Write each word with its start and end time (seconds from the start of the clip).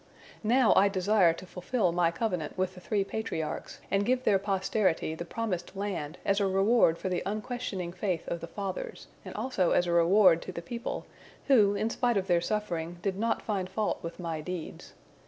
Now 0.43 0.73
I 0.73 0.89
desire 0.89 1.31
to 1.33 1.45
fulfil 1.45 1.91
My 1.91 2.09
covenant 2.09 2.57
with 2.57 2.73
the 2.73 2.79
three 2.81 3.03
Patriarchs, 3.03 3.79
and 3.91 4.03
give 4.03 4.23
their 4.23 4.39
posterity 4.39 5.13
the 5.13 5.25
promised 5.25 5.75
land, 5.75 6.17
as 6.25 6.39
a 6.39 6.47
reward 6.47 6.97
for 6.97 7.07
the 7.07 7.21
unquestioning 7.23 7.93
faith 7.93 8.27
of 8.27 8.39
the 8.41 8.47
Fathers, 8.47 9.05
and 9.23 9.35
also 9.35 9.73
as 9.73 9.85
a 9.85 9.91
reward 9.91 10.41
to 10.41 10.51
the 10.51 10.63
people, 10.63 11.05
who, 11.45 11.75
in 11.75 11.91
spite 11.91 12.17
of 12.17 12.25
their 12.25 12.41
suffering, 12.41 12.97
did 13.03 13.15
not 13.19 13.43
find 13.43 13.69
fault 13.69 13.99
with 14.01 14.19
My 14.19 14.41
deeds. 14.41 14.93